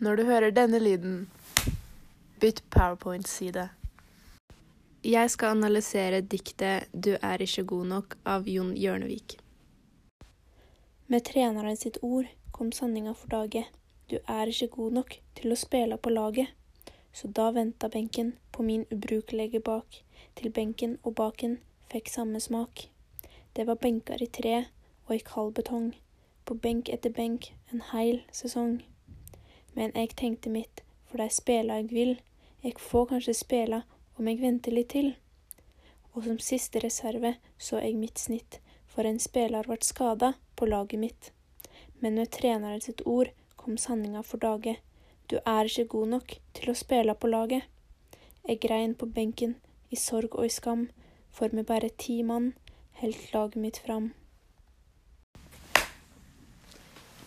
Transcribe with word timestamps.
Når 0.00 0.16
du 0.16 0.22
hører 0.24 0.50
denne 0.50 0.78
lyden, 0.80 1.30
bytt 2.40 2.62
PowerPoint-side. 2.70 3.68
Jeg 5.04 5.30
skal 5.30 5.48
analysere 5.48 6.20
diktet 6.20 6.88
'Du 6.92 7.10
er 7.22 7.42
ikke 7.42 7.64
god 7.64 7.86
nok' 7.86 8.16
av 8.24 8.48
Jon 8.48 8.72
Hjørnevik. 8.76 9.36
Med 11.06 11.20
treneren 11.24 11.76
sitt 11.76 11.98
ord 12.02 12.24
kom 12.52 12.72
sanninga 12.72 13.12
for 13.12 13.28
dage. 13.28 13.66
Du 14.10 14.16
er 14.28 14.46
ikke 14.46 14.68
god 14.68 14.92
nok 14.92 15.20
til 15.34 15.52
å 15.52 15.56
spille 15.56 15.98
på 15.98 16.10
laget. 16.10 16.48
Så 17.12 17.28
da 17.28 17.50
venta 17.50 17.88
benken 17.88 18.32
på 18.52 18.62
min 18.62 18.86
ubrukelige 18.90 19.60
bak, 19.60 20.04
til 20.36 20.50
benken 20.50 20.98
og 21.02 21.14
baken 21.14 21.58
fikk 21.92 22.08
samme 22.08 22.40
smak. 22.40 22.88
Det 23.56 23.66
var 23.66 23.74
benker 23.74 24.22
i 24.22 24.26
tre 24.26 24.64
og 25.08 25.14
i 25.14 25.18
kald 25.18 25.54
betong, 25.54 25.94
på 26.46 26.54
benk 26.54 26.88
etter 26.88 27.10
benk 27.10 27.52
en 27.72 27.80
heil 27.80 28.22
sesong. 28.32 28.80
Men 29.80 29.94
jeg 29.96 30.12
tenkte 30.12 30.50
mitt, 30.52 30.82
for 31.08 31.16
det 31.16 31.30
er 31.30 31.32
spela 31.32 31.76
jeg 31.80 31.86
vil, 31.88 32.10
jeg 32.60 32.74
får 32.76 33.06
kanskje 33.14 33.34
spela 33.38 33.78
om 34.20 34.26
jeg 34.28 34.42
venter 34.42 34.74
litt 34.76 34.90
til. 34.92 35.14
Og 36.12 36.26
som 36.26 36.36
siste 36.44 36.82
reserve 36.84 37.30
så 37.56 37.80
jeg 37.80 37.96
mitt 37.96 38.20
snitt, 38.20 38.58
for 38.84 39.08
en 39.08 39.22
spiller 39.22 39.64
vart 39.70 39.88
skada 39.88 40.34
på 40.60 40.68
laget 40.68 41.00
mitt. 41.00 41.30
Men 42.04 42.20
med 42.20 42.28
treneren 42.36 42.84
sitt 42.84 43.00
ord 43.08 43.32
kom 43.56 43.80
sanninga 43.80 44.20
for 44.20 44.44
dage. 44.44 44.76
Du 45.32 45.38
er 45.46 45.64
ikke 45.64 45.88
god 45.96 46.12
nok 46.12 46.36
til 46.52 46.72
å 46.72 46.76
spille 46.76 47.16
på 47.16 47.32
laget. 47.32 47.64
Jeg 48.44 48.60
grein 48.60 48.92
på 48.94 49.08
benken, 49.08 49.56
i 49.88 49.96
sorg 49.96 50.36
og 50.36 50.44
i 50.44 50.52
skam, 50.52 50.90
for 51.32 51.56
med 51.56 51.64
bare 51.72 51.88
ti 51.96 52.20
mann 52.20 52.52
helt 53.00 53.32
laget 53.32 53.56
mitt 53.64 53.80
fram. 53.80 54.12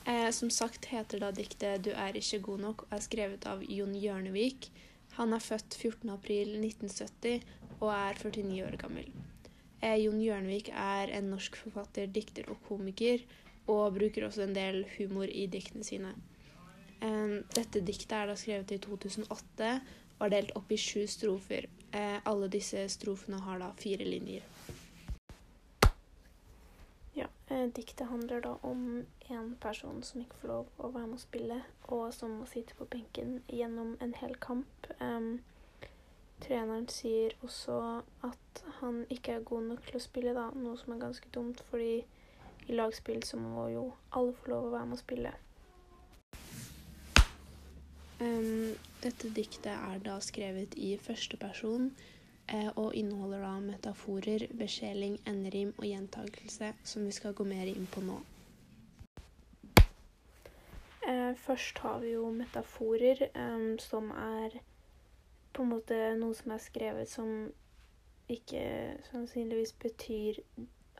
Eh, 0.05 0.29
som 0.31 0.49
sagt 0.49 0.85
heter 0.85 1.19
da 1.19 1.31
diktet 1.31 1.83
'Du 1.83 1.91
er 1.91 2.17
ikke 2.19 2.39
god 2.39 2.59
nok' 2.59 2.83
og 2.83 2.97
er 2.97 3.03
skrevet 3.05 3.45
av 3.47 3.63
Jon 3.63 3.95
Hjørnevik. 3.95 4.69
Han 5.15 5.33
er 5.33 5.39
født 5.39 5.77
14.4.1970 5.79 7.43
og 7.79 7.89
er 7.93 8.13
49 8.19 8.65
år 8.65 8.77
gammel. 8.77 9.07
Eh, 9.81 9.95
Jon 10.03 10.19
Hjørnevik 10.19 10.69
er 10.73 11.11
en 11.17 11.31
norsk 11.31 11.55
forfatter, 11.55 12.07
dikter 12.07 12.49
og 12.49 12.59
komiker, 12.67 13.23
og 13.67 13.93
bruker 13.95 14.27
også 14.27 14.43
en 14.43 14.55
del 14.55 14.83
humor 14.97 15.23
i 15.31 15.45
diktene 15.47 15.83
sine. 15.83 16.13
Eh, 17.01 17.39
dette 17.55 17.79
diktet 17.79 18.11
er 18.11 18.27
da 18.27 18.35
skrevet 18.35 18.71
i 18.71 18.77
2008 18.83 19.81
og 20.19 20.25
er 20.27 20.35
delt 20.35 20.55
opp 20.55 20.71
i 20.71 20.79
sju 20.79 21.07
strofer. 21.07 21.69
Eh, 21.93 22.19
alle 22.25 22.47
disse 22.51 22.87
strofene 22.89 23.39
har 23.39 23.59
da 23.59 23.71
fire 23.79 24.03
linjer. 24.07 24.43
Eh, 27.53 27.67
diktet 27.67 28.07
handler 28.07 28.41
da 28.41 28.55
om 28.61 29.05
en 29.29 29.55
person 29.61 30.03
som 30.03 30.21
ikke 30.21 30.39
får 30.41 30.49
lov 30.49 30.69
å 30.77 30.89
være 30.89 31.09
med 31.11 31.19
å 31.19 31.21
spille, 31.21 31.57
og 31.93 32.05
som 32.15 32.31
må 32.39 32.47
sitte 32.49 32.73
på 32.79 32.87
benken 32.89 33.35
gjennom 33.45 33.91
en 34.01 34.13
hel 34.17 34.33
kamp. 34.41 34.87
Em, 34.97 35.35
treneren 36.41 36.87
sier 36.89 37.35
også 37.45 37.75
at 38.25 38.63
han 38.79 39.03
ikke 39.13 39.35
er 39.35 39.45
god 39.45 39.67
nok 39.69 39.85
til 39.85 39.99
å 39.99 40.01
spille, 40.01 40.33
da, 40.33 40.47
noe 40.55 40.79
som 40.81 40.95
er 40.95 41.03
ganske 41.03 41.29
dumt, 41.35 41.61
fordi 41.69 41.99
i 42.67 42.79
lagspill 42.79 43.21
så 43.27 43.37
må 43.37 43.67
jo 43.69 43.85
alle 44.17 44.33
få 44.39 44.55
lov 44.55 44.69
å 44.69 44.73
være 44.73 44.89
med 44.89 44.97
å 44.97 45.03
spille. 45.03 45.35
Um, 48.23 48.73
dette 49.03 49.29
diktet 49.35 49.73
er 49.75 50.01
da 50.01 50.17
skrevet 50.23 50.73
i 50.79 50.95
første 50.97 51.37
person 51.37 51.91
og 52.75 52.95
inneholder 52.95 53.39
da 53.39 53.53
metaforer, 53.59 54.47
besjeling, 54.59 55.15
enderim 55.27 55.73
og 55.77 55.85
gjentakelse, 55.87 56.73
som 56.83 57.05
vi 57.05 57.11
skal 57.15 57.33
gå 57.33 57.45
mer 57.47 57.69
inn 57.71 57.87
på 57.87 58.03
nå. 58.03 58.19
Eh, 61.07 61.35
først 61.35 61.79
har 61.79 61.99
vi 61.99 62.13
jo 62.13 62.29
metaforer, 62.31 63.27
em, 63.35 63.79
som 63.79 64.11
er 64.11 64.59
på 65.53 65.63
en 65.63 65.69
måte 65.69 65.97
noe 66.19 66.35
som 66.35 66.51
er 66.51 66.61
skrevet 66.61 67.09
som 67.09 67.51
ikke 68.29 68.63
sannsynligvis 69.11 69.73
betyr 69.73 70.39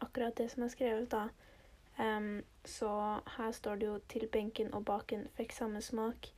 akkurat 0.02 0.38
det 0.38 0.52
som 0.52 0.64
er 0.64 0.74
skrevet, 0.74 1.12
da. 1.12 1.28
Så 2.66 2.90
her 3.38 3.52
står 3.52 3.76
det 3.76 3.86
jo 3.86 4.00
'til 4.10 4.28
benken 4.28 4.74
og 4.74 4.86
baken 4.86 5.28
fikk 5.38 5.52
samme 5.52 5.82
smak'. 5.82 6.32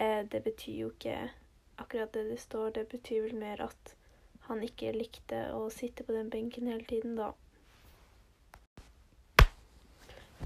Eh, 0.00 0.24
det 0.32 0.44
betyr 0.44 0.80
jo 0.80 0.90
ikke 0.90 1.30
akkurat 1.78 2.14
det 2.14 2.30
det 2.30 2.40
står, 2.40 2.70
det 2.70 2.88
betyr 2.88 3.22
vel 3.22 3.34
mer 3.34 3.62
at 3.62 3.94
han 4.48 4.62
ikke 4.62 4.92
likte 4.92 5.46
å 5.56 5.70
sitte 5.72 6.04
på 6.04 6.12
den 6.12 6.30
benken 6.30 6.68
hele 6.68 6.84
tiden, 6.84 7.16
da. 7.16 7.32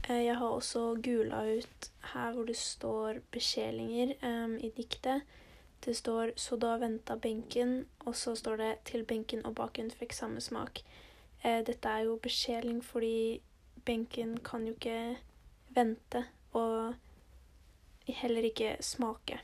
Eh, 0.09 0.25
Jeg 0.25 0.37
har 0.37 0.49
også 0.49 0.95
gula 1.03 1.43
ut 1.59 1.91
her 2.13 2.33
hvor 2.33 2.45
det 2.45 2.57
står 2.57 3.21
beskjelinger 3.33 4.15
um, 4.23 4.57
i 4.57 4.71
diktet. 4.77 5.23
Det 5.85 5.97
står 5.97 6.33
'så 6.37 6.57
da 6.57 6.77
venta 6.77 7.17
benken', 7.17 7.87
og 8.07 8.17
så 8.17 8.35
står 8.35 8.57
det 8.57 8.79
'til 8.85 9.05
benken 9.05 9.47
og 9.47 9.55
baken 9.55 9.91
fikk 9.91 10.13
samme 10.13 10.41
smak'. 10.41 10.83
Eh, 11.45 11.65
dette 11.67 11.89
er 11.89 12.01
jo 12.05 12.19
beskjeling 12.23 12.85
fordi 12.85 13.41
benken 13.85 14.39
kan 14.41 14.67
jo 14.67 14.73
ikke 14.73 15.17
vente, 15.75 16.25
og 16.53 16.95
heller 18.09 18.43
ikke 18.43 18.77
smake. 18.81 19.41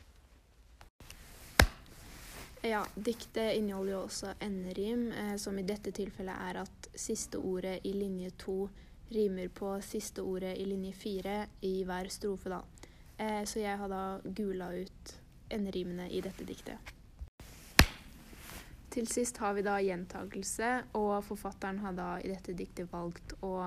Ja, 2.67 2.87
diktet 2.95 3.55
inneholder 3.55 3.93
jo 3.93 3.99
også 4.07 4.31
enderim, 4.41 5.13
eh, 5.13 5.37
som 5.37 5.59
i 5.59 5.63
dette 5.69 5.91
tilfellet 5.93 6.45
er 6.49 6.63
at 6.63 6.87
siste 6.97 7.37
ordet 7.37 7.83
i 7.85 7.91
linje 7.93 8.31
to 8.41 8.55
rimer 9.13 9.51
på 9.53 9.75
siste 9.85 10.23
ordet 10.25 10.55
i 10.57 10.65
linje 10.65 10.95
fire 10.97 11.35
i 11.61 11.75
hver 11.85 12.09
strofe, 12.09 12.49
da. 12.49 12.63
Eh, 13.19 13.43
så 13.45 13.61
jeg 13.61 13.77
har 13.77 13.93
da 13.93 14.01
gula 14.25 14.71
ut 14.81 15.13
enderimene 15.53 16.09
i 16.09 16.23
dette 16.25 16.47
diktet. 16.49 16.95
Til 18.97 19.13
sist 19.13 19.43
har 19.45 19.53
vi 19.61 19.67
da 19.69 19.77
gjentakelse, 19.85 20.73
og 20.97 21.19
forfatteren 21.29 21.83
har 21.85 21.93
da 21.93 22.09
i 22.25 22.33
dette 22.33 22.57
diktet 22.57 22.89
valgt 22.89 23.37
å 23.45 23.59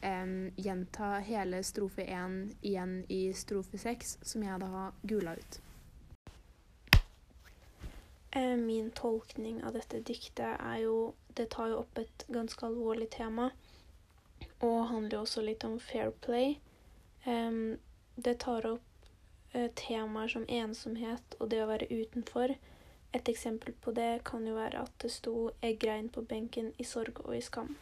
eh, 0.00 0.34
gjenta 0.56 1.18
hele 1.28 1.60
strofe 1.60 2.08
én 2.08 2.40
igjen 2.62 3.02
i 3.12 3.26
strofe 3.36 3.76
seks, 3.76 4.16
som 4.22 4.48
jeg 4.48 4.64
da 4.64 4.72
har 4.78 5.00
gula 5.04 5.36
ut. 5.36 5.60
Eh, 8.36 8.56
Min 8.56 8.90
tolkning 8.90 9.62
av 9.64 9.72
dette 9.78 10.02
diktet 10.04 10.60
er 10.60 10.82
jo 10.84 11.14
Det 11.36 11.48
tar 11.52 11.72
jo 11.72 11.80
opp 11.82 11.98
et 11.98 12.24
ganske 12.32 12.66
alvorlig 12.66 13.10
tema, 13.12 13.50
og 14.60 14.88
handler 14.88 15.18
jo 15.18 15.24
også 15.24 15.42
litt 15.44 15.64
om 15.68 15.78
fair 15.80 16.12
play. 16.24 16.54
Det 18.16 18.38
tar 18.40 18.66
opp 18.70 19.08
eh, 19.52 19.68
temaer 19.76 20.28
som 20.32 20.46
ensomhet 20.48 21.36
og 21.38 21.50
det 21.52 21.60
å 21.60 21.68
være 21.68 21.88
utenfor. 21.90 22.54
Et 23.12 23.28
eksempel 23.28 23.74
på 23.84 23.92
det 23.96 24.24
kan 24.24 24.46
jo 24.48 24.54
være 24.56 24.86
at 24.86 24.94
det 25.02 25.10
sto 25.12 25.50
'Jeg 25.62 25.78
grein 25.78 26.08
på 26.08 26.22
benken 26.22 26.72
i 26.78 26.84
sorg 26.84 27.20
og 27.24 27.36
i 27.36 27.40
skam'. 27.40 27.76